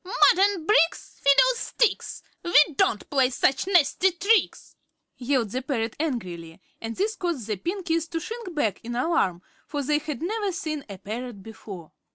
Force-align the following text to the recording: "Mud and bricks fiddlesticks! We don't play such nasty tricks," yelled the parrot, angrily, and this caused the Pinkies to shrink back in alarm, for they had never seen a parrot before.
"Mud 0.03 0.15
and 0.35 0.65
bricks 0.65 1.21
fiddlesticks! 1.23 2.23
We 2.43 2.57
don't 2.75 3.07
play 3.11 3.29
such 3.29 3.67
nasty 3.67 4.09
tricks," 4.09 4.75
yelled 5.15 5.51
the 5.51 5.61
parrot, 5.61 5.95
angrily, 5.99 6.59
and 6.81 6.95
this 6.95 7.15
caused 7.15 7.45
the 7.45 7.57
Pinkies 7.57 8.09
to 8.09 8.19
shrink 8.19 8.55
back 8.55 8.81
in 8.83 8.95
alarm, 8.95 9.43
for 9.67 9.83
they 9.83 9.99
had 9.99 10.23
never 10.23 10.51
seen 10.51 10.83
a 10.89 10.97
parrot 10.97 11.43
before. 11.43 11.91